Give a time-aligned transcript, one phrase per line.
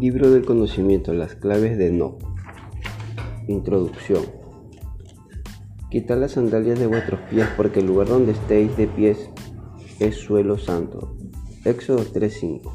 [0.00, 2.18] Libro del conocimiento, las claves de no.
[3.48, 4.24] Introducción.
[5.90, 9.30] Quitad las sandalias de vuestros pies porque el lugar donde estéis de pies
[9.98, 11.16] es suelo santo.
[11.64, 12.70] Éxodo 3:5.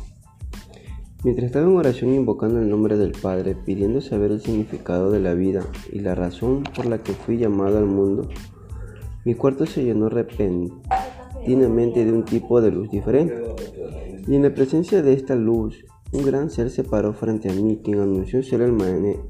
[1.23, 5.35] Mientras estaba en oración invocando el nombre del Padre, pidiendo saber el significado de la
[5.35, 8.29] vida y la razón por la que fui llamado al mundo,
[9.25, 13.43] mi cuarto se llenó repentinamente de un tipo de luz diferente.
[14.27, 17.79] Y en la presencia de esta luz, un gran ser se paró frente a mí,
[17.83, 18.75] quien anunció ser el,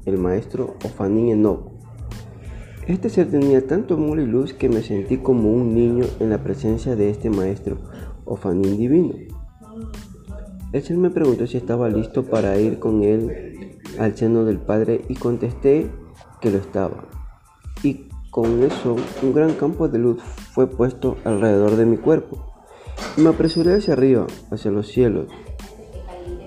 [0.04, 1.70] el maestro Ofanín Enoch.
[2.86, 6.42] Este ser tenía tanto amor y luz que me sentí como un niño en la
[6.42, 7.78] presencia de este maestro
[8.24, 9.14] Ofanín divino.
[10.72, 15.04] El ser me preguntó si estaba listo para ir con él al seno del Padre
[15.08, 15.88] y contesté
[16.40, 17.04] que lo estaba.
[17.84, 20.20] Y con eso un gran campo de luz
[20.52, 22.52] fue puesto alrededor de mi cuerpo.
[23.16, 25.26] Me apresuré hacia arriba, hacia los cielos.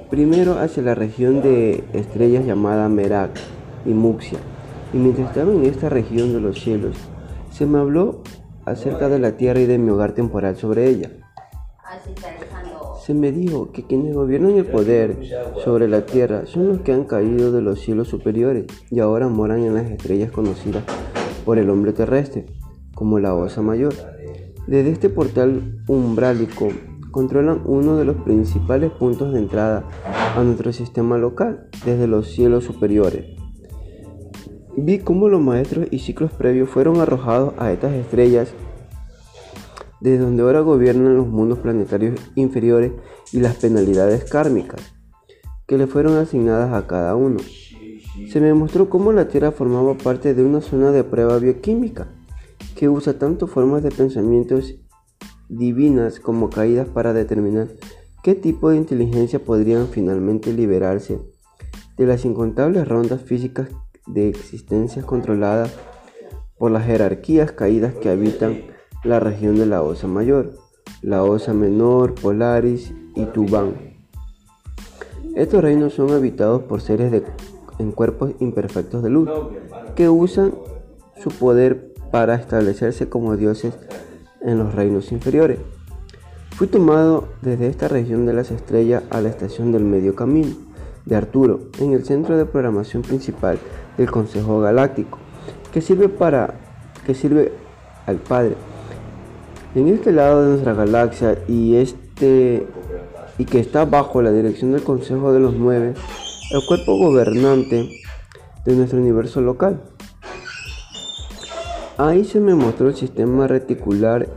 [0.09, 3.31] Primero hacia la región de estrellas llamada Merak
[3.86, 4.38] y Muxia.
[4.94, 6.95] Y mientras estaba en esta región de los cielos,
[7.52, 8.22] se me habló
[8.66, 11.09] acerca de la tierra y de mi hogar temporal sobre ella.
[13.03, 15.17] Se me dijo que quienes gobiernan el poder
[15.64, 19.64] sobre la tierra son los que han caído de los cielos superiores y ahora moran
[19.64, 20.84] en las estrellas conocidas
[21.45, 22.45] por el hombre terrestre,
[22.94, 23.94] como la Osa Mayor.
[24.67, 26.69] Desde este portal umbrálico
[27.16, 29.86] controlan uno de los principales puntos de entrada
[30.36, 33.38] a nuestro sistema local, desde los cielos superiores.
[34.76, 38.54] Vi cómo los maestros y ciclos previos fueron arrojados a estas estrellas
[40.02, 42.92] desde donde ahora gobiernan los mundos planetarios inferiores
[43.32, 44.82] y las penalidades kármicas
[45.68, 47.38] que le fueron asignadas a cada uno.
[48.28, 52.10] Se me mostró cómo la Tierra formaba parte de una zona de prueba bioquímica
[52.76, 54.76] que usa tanto formas de pensamientos
[55.50, 57.68] divinas como caídas para determinar
[58.24, 61.20] qué tipo de inteligencia podrían finalmente liberarse
[61.97, 63.69] de las incontables rondas físicas
[64.08, 65.72] de existencias controladas
[66.58, 68.62] por las jerarquías caídas que habitan
[69.03, 70.53] la región de la Osa Mayor,
[71.02, 73.96] la Osa Menor, Polaris y Tubán.
[75.36, 77.24] Estos reinos son habitados por seres
[77.78, 79.30] en cuerpos imperfectos de luz,
[79.96, 80.53] que usan
[81.22, 83.78] su poder para establecerse como dioses
[84.45, 85.59] en los reinos inferiores.
[86.51, 90.56] Fui tomado desde esta región de las estrellas a la estación del medio camino
[91.03, 93.59] de Arturo, en el centro de programación principal
[93.97, 95.17] del Consejo Galáctico,
[95.73, 96.53] que sirve para
[97.06, 97.51] que sirve
[98.07, 98.56] al Padre
[99.75, 102.66] en este lado de nuestra galaxia y este
[103.38, 105.94] y que está bajo la dirección del Consejo de los Nueve,
[106.51, 107.89] el cuerpo gobernante
[108.66, 109.81] de nuestro universo local.
[111.97, 114.28] Ahí se me mostró el sistema reticular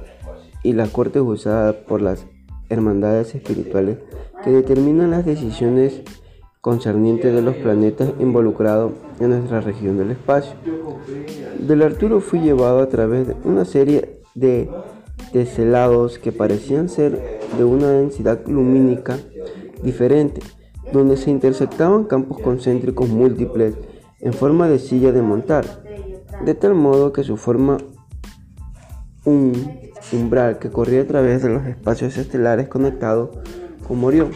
[0.63, 2.25] y las cortes usadas por las
[2.69, 3.99] hermandades espirituales
[4.45, 6.03] que determinan las decisiones
[6.61, 10.53] concernientes de los planetas involucrados en nuestra región del espacio.
[11.59, 14.71] Del Arturo fui llevado a través de una serie de
[15.33, 19.19] teselados que parecían ser de una densidad lumínica
[19.83, 20.43] diferente,
[20.93, 23.75] donde se intersectaban campos concéntricos múltiples
[24.21, 25.88] en forma de silla de montar,
[26.45, 27.79] de tal modo que su forma
[29.25, 29.53] un
[30.13, 33.31] umbral que corría a través de los espacios estelares conectados
[33.87, 34.31] con Orión.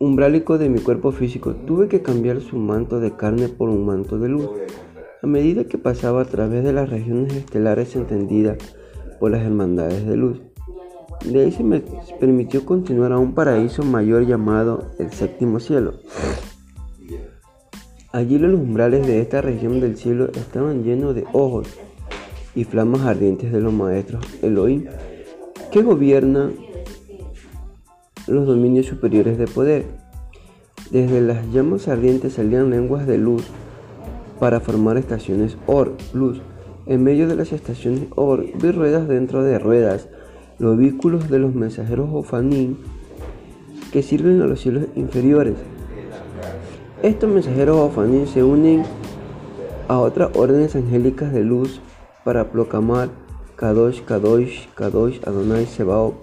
[0.00, 4.18] Umbrálico de mi cuerpo físico, tuve que cambiar su manto de carne por un manto
[4.18, 4.48] de luz.
[5.22, 8.58] A medida que pasaba a través de las regiones estelares entendidas
[9.18, 10.40] por las hermandades de luz,
[11.24, 11.82] de ahí se me
[12.20, 15.94] permitió continuar a un paraíso mayor llamado el séptimo cielo.
[18.18, 21.68] Allí los umbrales de esta región del cielo estaban llenos de ojos
[22.56, 24.86] y flamas ardientes de los maestros Elohim,
[25.70, 26.54] que gobiernan
[28.26, 29.84] los dominios superiores de poder.
[30.90, 33.44] Desde las llamas ardientes salían lenguas de luz
[34.40, 36.40] para formar estaciones OR Plus.
[36.86, 40.08] En medio de las estaciones OR vi ruedas dentro de ruedas,
[40.58, 42.78] los vehículos de los mensajeros Ofanín
[43.92, 45.54] que sirven a los cielos inferiores.
[47.02, 48.82] Estos mensajeros Ofanín se unen
[49.86, 51.80] a otras órdenes angélicas de luz
[52.24, 53.10] para proclamar
[53.54, 56.16] Kadosh, Kadosh, Kadosh, Adonai Sebaot.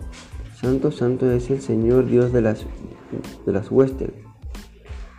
[0.59, 2.65] Santo, Santo es el Señor Dios de las,
[3.45, 4.09] de las huestes.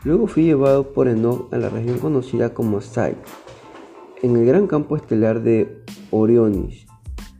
[0.04, 3.16] Luego fui llevado por Enoch a la región conocida como Sai,
[4.22, 6.86] en el gran campo estelar de Orionis.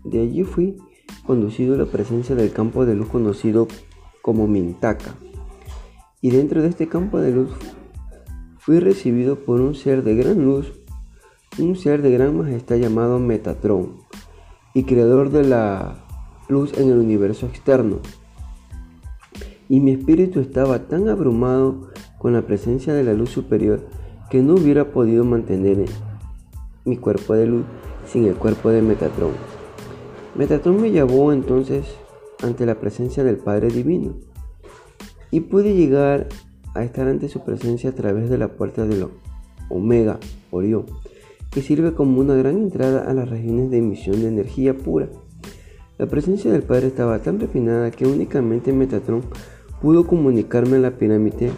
[0.05, 0.79] De allí fui
[1.27, 3.69] conducido a la presencia del campo de luz conocido
[4.23, 5.17] como Mintaka.
[6.23, 7.51] Y dentro de este campo de luz
[8.67, 10.73] fui recibido por un ser de gran luz,
[11.57, 13.93] un ser de gran majestad llamado Metatron,
[14.75, 16.05] y creador de la
[16.49, 18.01] luz en el universo externo.
[19.69, 23.87] y mi espíritu estaba tan abrumado con la presencia de la luz superior
[24.31, 25.85] que no hubiera podido mantener
[26.85, 27.65] mi cuerpo de luz
[28.07, 29.31] sin el cuerpo de Metatron.
[30.35, 31.87] Metatron me llevó entonces
[32.43, 34.15] ante la presencia del Padre Divino
[35.31, 36.29] y pude llegar
[36.77, 39.11] a estar ante su presencia a través de la puerta de lo
[39.69, 40.19] Omega
[40.51, 40.87] Orión,
[41.51, 45.09] que sirve como una gran entrada a las regiones de emisión de energía pura.
[45.99, 49.23] La presencia del Padre estaba tan refinada que únicamente Metatron
[49.81, 51.51] pudo comunicarme a la pirámide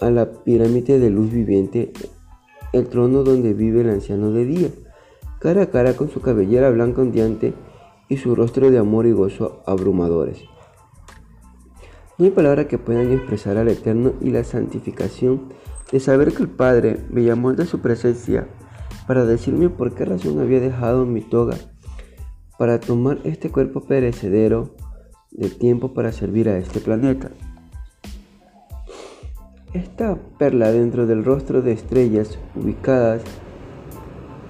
[0.00, 1.92] a la pirámide de luz viviente,
[2.72, 4.68] el trono donde vive el anciano de día,
[5.40, 7.54] cara a cara con su cabellera blanca ondeante
[8.08, 10.42] y su rostro de amor y gozo abrumadores.
[12.16, 15.48] Hay palabra que puedan expresar al Eterno y la santificación
[15.90, 18.46] de saber que el Padre me llamó de su presencia
[19.08, 21.56] para decirme por qué razón había dejado mi toga
[22.56, 24.76] para tomar este cuerpo perecedero
[25.32, 27.32] de tiempo para servir a este planeta.
[29.72, 33.22] Esta perla dentro del rostro de estrellas ubicadas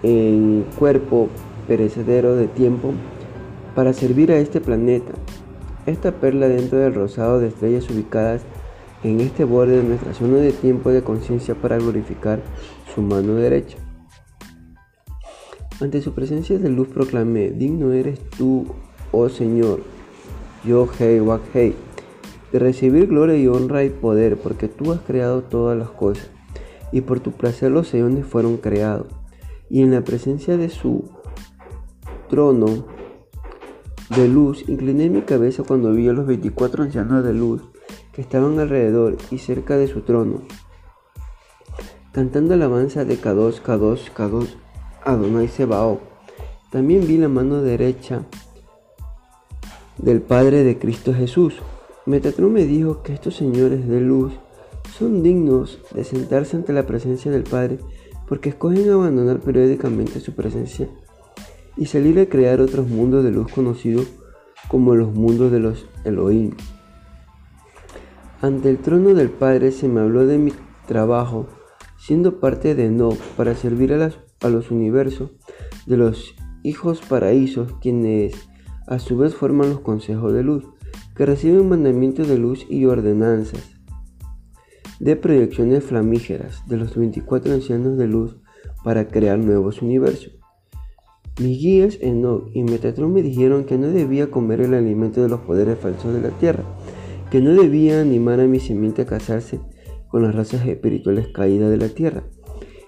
[0.03, 1.31] en cuerpo
[1.67, 2.93] perecedero de tiempo
[3.75, 5.13] para servir a este planeta.
[5.87, 8.43] Esta perla dentro del rosado de estrellas ubicadas
[9.03, 12.41] en este borde de nuestra zona de tiempo de conciencia para glorificar
[12.95, 13.77] su mano derecha.
[15.81, 18.67] Ante su presencia de luz proclamé, digno eres tú,
[19.13, 19.83] oh Señor,
[20.65, 21.75] yo Hei Wak Hei,
[22.51, 26.31] de recibir gloria y honra y poder, porque tú has creado todas las cosas,
[26.93, 29.09] y por tu placer los eones fueron creados,
[29.69, 31.11] y en la presencia de su
[32.31, 32.87] trono
[34.11, 37.63] de luz incliné mi cabeza cuando vi a los 24 ancianos de luz
[38.13, 40.43] que estaban alrededor y cerca de su trono,
[42.13, 44.55] cantando alabanza de Kadosh, Kadosh, Kadosh,
[45.05, 46.01] Adonai Sebaot.
[46.71, 48.25] También vi la mano derecha
[49.99, 51.55] del Padre de Cristo Jesús,
[52.07, 54.35] Metatron me dijo que estos señores de luz
[54.99, 57.79] son dignos de sentarse ante la presencia del Padre
[58.29, 60.89] porque escogen abandonar periódicamente su presencia
[61.77, 64.07] y salir a crear otros mundos de luz conocidos
[64.69, 66.53] como los mundos de los Elohim.
[68.41, 70.53] Ante el trono del Padre se me habló de mi
[70.87, 71.47] trabajo
[71.97, 74.11] siendo parte de No para servir a,
[74.43, 75.31] a los universos
[75.87, 78.35] de los hijos paraísos quienes
[78.87, 80.65] a su vez forman los consejos de luz
[81.17, 83.75] que reciben mandamientos de luz y ordenanzas
[85.01, 88.37] de proyecciones flamígeras de los 24 ancianos de luz
[88.85, 90.44] para crear nuevos universos.
[91.41, 95.41] Mis guías Enoch y Metatron me dijeron que no debía comer el alimento de los
[95.41, 96.63] poderes falsos de la tierra,
[97.31, 99.61] que no debía animar a mi simiente a casarse
[100.07, 102.23] con las razas espirituales caídas de la tierra,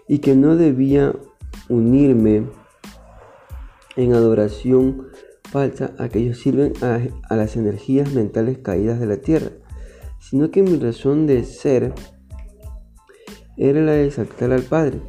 [0.06, 1.12] y que no debía
[1.68, 2.44] unirme
[3.96, 5.08] en adoración
[5.50, 9.50] falsa a que ellos sirven a, las energías mentales caídas de la tierra,
[10.20, 11.92] sino que mi razón de ser
[13.56, 15.00] era la de exaltar al Padre,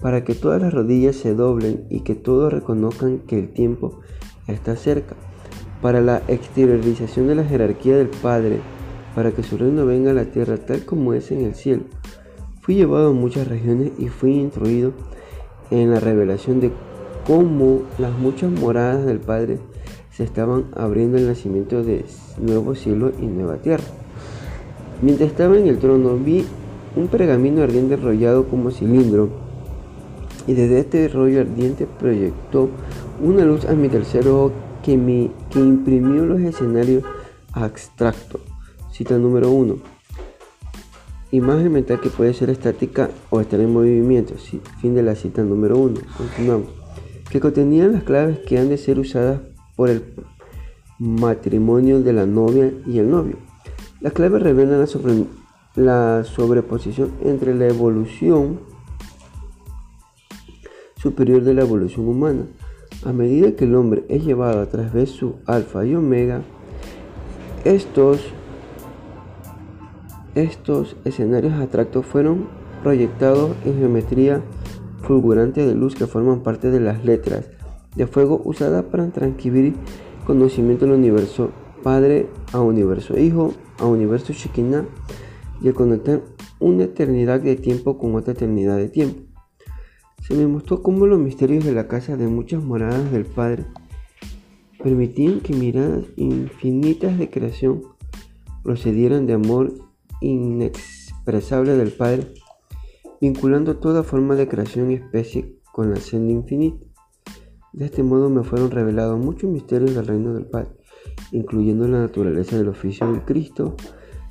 [0.00, 4.00] para que todas las rodillas se doblen y que todos reconozcan que el tiempo
[4.46, 5.16] está cerca,
[5.82, 8.60] para la exteriorización de la jerarquía del Padre,
[9.14, 11.82] para que su reino venga a la tierra tal como es en el cielo.
[12.60, 14.92] Fui llevado a muchas regiones y fui instruido
[15.70, 16.70] en la revelación de
[17.26, 19.58] cómo las muchas moradas del Padre
[20.10, 22.04] se estaban abriendo el nacimiento de
[22.40, 23.84] nuevo cielo y nueva tierra.
[25.02, 26.44] Mientras estaba en el trono vi
[26.96, 29.47] un pergamino ardiente enrollado como cilindro
[30.48, 32.70] y desde este rollo ardiente proyectó
[33.22, 34.50] una luz a mi tercero
[34.82, 37.04] que, me, que imprimió los escenarios
[37.52, 38.40] abstractos.
[38.90, 39.76] Cita número 1.
[41.32, 44.34] Imagen mental que puede ser estática o estar en movimiento.
[44.80, 46.00] Fin de la cita número 1.
[46.16, 46.68] Continuamos.
[47.30, 49.42] Que contenían las claves que han de ser usadas
[49.76, 50.02] por el
[50.98, 53.36] matrimonio de la novia y el novio.
[54.00, 54.86] Las claves revelan
[55.74, 58.77] la, sobreposición entre la evolución
[60.98, 62.42] superior de la evolución humana.
[63.04, 66.42] A medida que el hombre es llevado a través de su alfa y omega,
[67.64, 68.20] estos,
[70.34, 72.46] estos escenarios abstractos fueron
[72.82, 74.42] proyectados en geometría
[75.02, 77.46] fulgurante de luz que forman parte de las letras
[77.94, 79.74] de fuego usada para transcribir
[80.26, 81.50] conocimiento del universo
[81.82, 84.84] Padre a universo Hijo, a universo Shekinah
[85.60, 86.22] y conectar
[86.60, 89.27] una eternidad de tiempo con otra eternidad de tiempo.
[90.28, 93.64] Se me mostró cómo los misterios de la casa de muchas moradas del Padre
[94.82, 97.82] permitían que miradas infinitas de creación
[98.62, 99.72] procedieran de amor
[100.20, 102.34] inexpresable del Padre,
[103.22, 106.84] vinculando toda forma de creación y especie con la senda infinita.
[107.72, 110.78] De este modo me fueron revelados muchos misterios del reino del Padre
[111.32, 113.74] incluyendo la naturaleza del oficio de Cristo,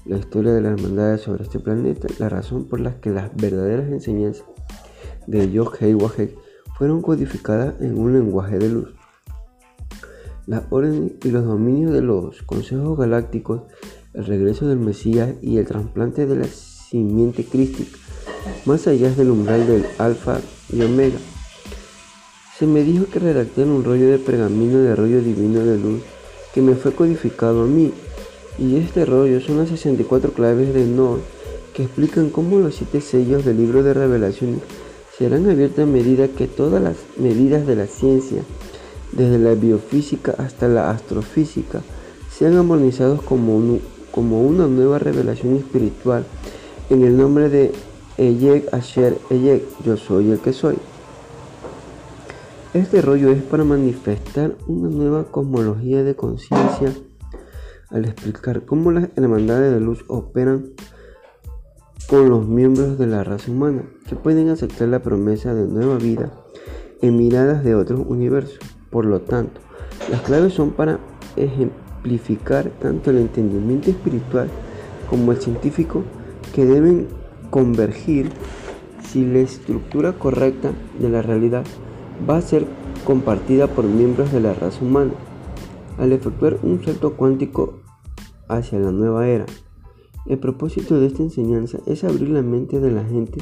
[0.06, 3.90] la historia de las hermandades sobre este planeta, la razón por la que las verdaderas
[3.90, 4.46] enseñanzas
[5.28, 6.36] de Yohei Waheg
[6.78, 8.94] fueron codificadas en un lenguaje de luz.
[10.46, 13.64] Las órdenes y los dominios de los consejos galácticos,
[14.14, 17.98] el regreso del Mesías y el trasplante de la simiente crística,
[18.66, 20.40] más allá del umbral del Alfa
[20.72, 21.20] y Omega.
[22.58, 26.02] Se me dijo que redacté un rollo de pergamino de rollo divino de luz
[26.54, 27.92] que me fue codificado a mí,
[28.58, 31.18] y este rollo son las 64 claves de No
[31.74, 34.62] que explican cómo los siete sellos del libro de revelaciones
[35.18, 38.44] serán abiertos a medida que todas las medidas de la ciencia,
[39.12, 41.82] desde la biofísica hasta la astrofísica,
[42.30, 43.80] sean armonizados como,
[44.12, 46.26] como una nueva revelación espiritual
[46.90, 47.72] en el nombre de
[48.18, 50.76] Eyek Asher Eyek, yo soy el que soy.
[52.74, 56.94] Este rollo es para manifestar una nueva cosmología de conciencia
[57.90, 60.74] al explicar cómo las hermandades de luz operan
[62.08, 66.32] con los miembros de la raza humana, que pueden aceptar la promesa de nueva vida
[67.02, 68.60] en miradas de otros universos.
[68.90, 69.60] Por lo tanto,
[70.10, 71.00] las claves son para
[71.36, 74.48] ejemplificar tanto el entendimiento espiritual
[75.10, 76.04] como el científico
[76.56, 77.08] que deben
[77.50, 78.30] convergir
[79.04, 81.66] si la estructura correcta de la realidad
[82.30, 82.66] va a ser
[83.06, 85.12] compartida por miembros de la raza humana
[85.98, 87.82] al efectuar un salto cuántico
[88.48, 89.46] hacia la nueva era.
[90.28, 93.40] El propósito de esta enseñanza es abrir la mente de la gente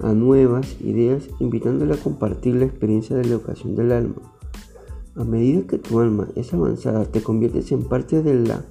[0.00, 4.16] a nuevas ideas, invitándola a compartir la experiencia de la educación del alma.
[5.16, 8.64] A medida que tu alma es avanzada, te conviertes en parte de la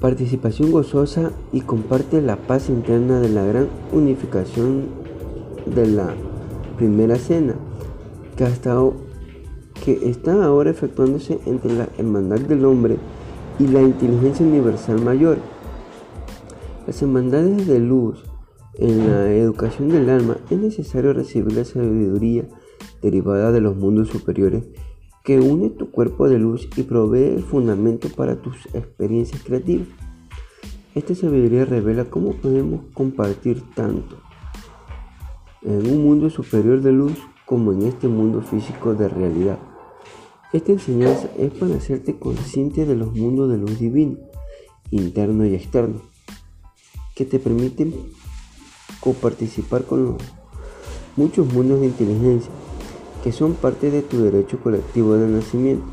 [0.00, 4.84] participación gozosa y comparte la paz interna de la gran unificación
[5.74, 6.14] de la
[6.76, 7.56] primera cena
[8.36, 8.46] que,
[9.84, 12.98] que está ahora efectuándose entre la hermandad del hombre
[13.58, 15.38] y la inteligencia universal mayor.
[16.86, 18.22] Las hermandades de luz
[18.74, 22.46] en la educación del alma es necesario recibir la sabiduría
[23.02, 24.64] derivada de los mundos superiores
[25.24, 29.88] que une tu cuerpo de luz y provee el fundamento para tus experiencias creativas.
[30.94, 34.16] Esta sabiduría revela cómo podemos compartir tanto
[35.62, 39.58] en un mundo superior de luz como en este mundo físico de realidad.
[40.56, 44.16] Esta enseñanza es para hacerte consciente de los mundos de luz divino,
[44.90, 46.00] interno y externo,
[47.14, 47.94] que te permiten
[49.00, 50.14] coparticipar con los
[51.14, 52.50] muchos mundos de inteligencia
[53.22, 55.84] que son parte de tu derecho colectivo de nacimiento.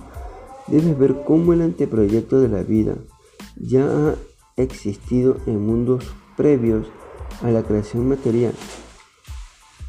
[0.67, 2.95] Debes ver cómo el anteproyecto de la vida
[3.57, 4.15] ya ha
[4.55, 6.05] existido en mundos
[6.37, 6.87] previos
[7.41, 8.53] a la creación material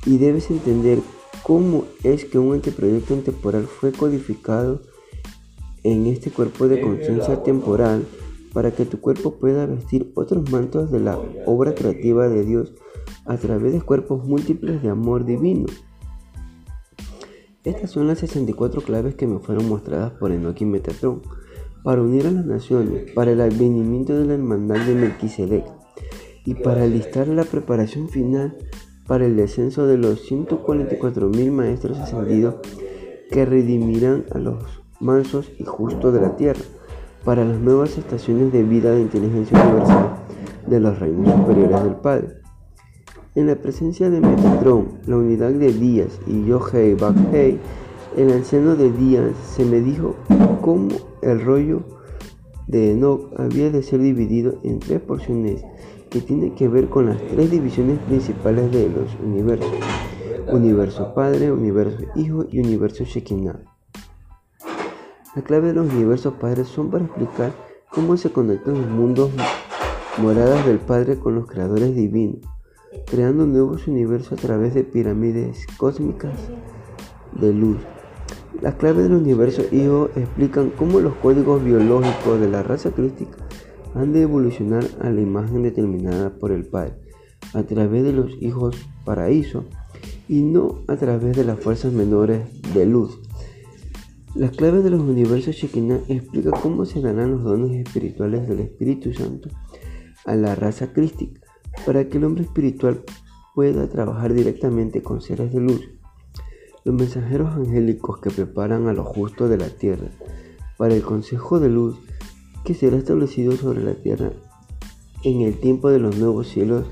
[0.04, 0.98] y debes entender
[1.44, 4.80] cómo es que un anteproyecto temporal fue codificado
[5.82, 8.06] en este cuerpo de conciencia temporal
[8.54, 12.72] para que tu cuerpo pueda vestir otros mantos de la obra creativa de Dios
[13.26, 15.66] a través de cuerpos múltiples de amor divino.
[17.62, 21.20] Estas son las 64 claves que me fueron mostradas por Enoch y Metatron
[21.82, 25.64] para unir a las naciones, para el advenimiento de la hermandad de Melquisedec
[26.46, 28.56] y para listar la preparación final
[29.06, 32.56] para el descenso de los 144.000 maestros ascendidos
[33.30, 36.62] que redimirán a los mansos y justos de la tierra
[37.24, 40.16] para las nuevas estaciones de vida de inteligencia universal
[40.66, 42.28] de los reinos superiores del Padre.
[43.34, 47.58] En la presencia de Metatron, la unidad de Díaz y Yohei Bakhei,
[48.16, 50.14] el seno de Díaz se me dijo
[50.60, 50.88] cómo
[51.20, 51.82] el rollo
[52.68, 55.64] de Enoch había de ser dividido en tres porciones
[56.14, 59.72] que tiene que ver con las tres divisiones principales de los universos.
[60.46, 63.58] Universo Padre, Universo Hijo y Universo Shekinah.
[65.34, 67.52] La clave de los universos padres son para explicar
[67.90, 69.32] cómo se conectan los mundos
[70.18, 72.42] moradas del Padre con los creadores divinos,
[73.06, 76.38] creando nuevos universos a través de pirámides cósmicas
[77.32, 77.78] de luz.
[78.60, 83.38] Las claves del universo Hijo explican cómo los códigos biológicos de la raza crística
[83.94, 86.94] han de evolucionar a la imagen determinada por el Padre
[87.52, 89.64] a través de los hijos paraíso
[90.28, 92.42] y no a través de las fuerzas menores
[92.74, 93.20] de luz.
[94.34, 99.12] Las claves de los universos Shekinah explica cómo se darán los dones espirituales del Espíritu
[99.14, 99.48] Santo
[100.24, 101.40] a la raza crística
[101.86, 103.04] para que el hombre espiritual
[103.54, 105.88] pueda trabajar directamente con seres de luz.
[106.84, 110.08] Los mensajeros angélicos que preparan a los justos de la tierra
[110.76, 111.96] para el consejo de luz
[112.64, 114.32] que será establecido sobre la tierra
[115.22, 116.86] en el tiempo de los nuevos cielos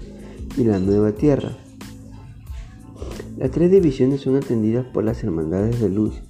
[0.56, 1.56] y la nueva tierra.
[3.38, 6.22] Las tres divisiones son atendidas por las hermandades de luz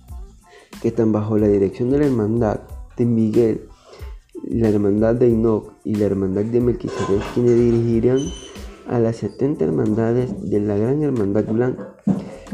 [0.81, 2.61] que están bajo la dirección de la hermandad
[2.97, 3.69] de Miguel,
[4.49, 8.19] la hermandad de Enoch y la hermandad de Melquisedec, quienes dirigirán
[8.89, 11.97] a las 70 hermandades de la Gran Hermandad Blanca.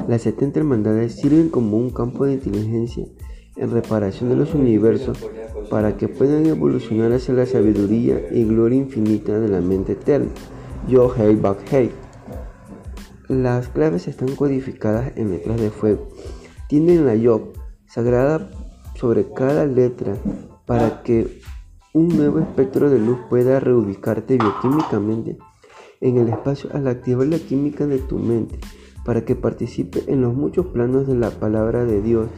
[0.07, 3.07] Las 70 hermandades sirven como un campo de inteligencia
[3.57, 5.19] en reparación de los universos
[5.71, 10.31] para que puedan evolucionar hacia la sabiduría y gloria infinita de la mente eterna.
[10.89, 11.91] Yo Hei Bak Hei.
[13.29, 16.09] Las claves están codificadas en letras de fuego.
[16.69, 17.43] Tienen la Yod
[17.87, 18.51] sagrada
[18.95, 20.15] sobre cada letra
[20.67, 21.41] para que
[21.93, 25.39] un nuevo espectro de luz pueda reubicarte bioquímicamente
[26.01, 28.59] en el espacio al activar la química de tu mente
[29.05, 32.29] para que participe en los muchos planos de la palabra de Dios.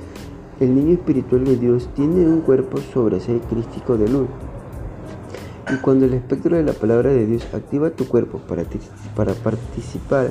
[0.61, 4.29] El niño espiritual de Dios tiene un cuerpo sobre ser crístico de luz.
[5.73, 10.31] Y cuando el espectro de la palabra de Dios activa tu cuerpo para, participar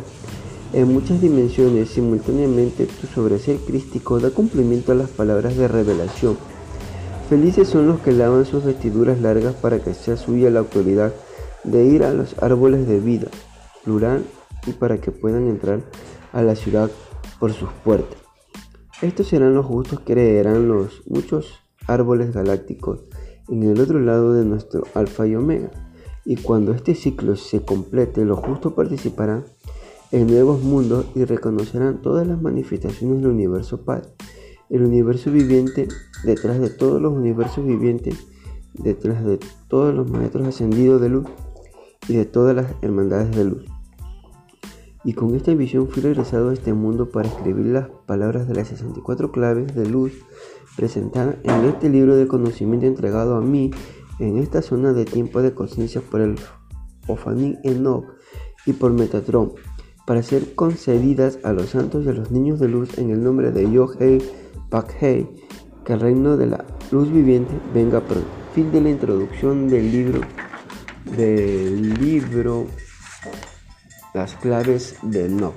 [0.71, 6.37] en muchas dimensiones simultáneamente, tu sobreser crístico da cumplimiento a las palabras de revelación.
[7.27, 11.11] Felices son los que lavan sus vestiduras largas para que sea suya la autoridad
[11.63, 13.29] de ir a los árboles de vida,
[13.83, 14.23] plural,
[14.67, 15.79] y para que puedan entrar
[16.33, 16.91] a la ciudad
[17.39, 18.18] por sus puertas.
[19.01, 23.05] Estos serán los justos que heredarán los muchos árboles galácticos
[23.47, 25.71] en el otro lado de nuestro alfa y omega.
[26.25, 29.45] Y cuando este ciclo se complete, los justos participarán
[30.11, 34.09] en nuevos mundos y reconocerán todas las manifestaciones del universo Padre.
[34.69, 35.87] El universo viviente
[36.25, 38.27] detrás de todos los universos vivientes,
[38.73, 39.39] detrás de
[39.69, 41.25] todos los maestros ascendidos de luz
[42.09, 43.78] y de todas las hermandades de luz.
[45.03, 48.67] Y con esta visión fui regresado a este mundo para escribir las palabras de las
[48.67, 50.11] 64 claves de luz
[50.75, 53.71] presentadas en este libro de conocimiento entregado a mí
[54.19, 56.35] en esta zona de tiempo de conciencia por el
[57.07, 58.05] Ofanin Enoch
[58.65, 59.53] y por Metatron,
[60.05, 63.51] para ser concedidas a los santos y a los niños de luz en el nombre
[63.51, 64.21] de Yohei
[64.69, 65.27] Pakhei,
[65.85, 68.27] que el reino de la luz viviente venga pronto.
[68.53, 70.21] Fin de la introducción del libro
[71.15, 72.65] del libro
[74.13, 75.53] Las claves de No.